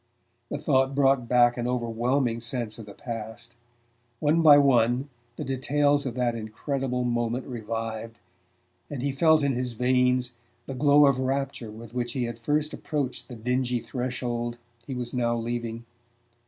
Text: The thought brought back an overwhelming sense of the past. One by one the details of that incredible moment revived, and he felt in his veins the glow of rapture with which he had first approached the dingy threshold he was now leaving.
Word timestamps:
The 0.49 0.57
thought 0.57 0.95
brought 0.95 1.27
back 1.29 1.57
an 1.57 1.67
overwhelming 1.67 2.41
sense 2.41 2.79
of 2.79 2.87
the 2.87 2.95
past. 2.95 3.53
One 4.19 4.41
by 4.41 4.57
one 4.57 5.09
the 5.35 5.43
details 5.45 6.07
of 6.07 6.15
that 6.15 6.33
incredible 6.33 7.03
moment 7.03 7.45
revived, 7.45 8.17
and 8.89 9.03
he 9.03 9.11
felt 9.11 9.43
in 9.43 9.53
his 9.53 9.73
veins 9.73 10.33
the 10.65 10.73
glow 10.73 11.05
of 11.05 11.19
rapture 11.19 11.69
with 11.69 11.93
which 11.93 12.13
he 12.13 12.23
had 12.23 12.39
first 12.39 12.73
approached 12.73 13.27
the 13.27 13.35
dingy 13.35 13.77
threshold 13.79 14.57
he 14.87 14.95
was 14.95 15.13
now 15.13 15.37
leaving. 15.37 15.85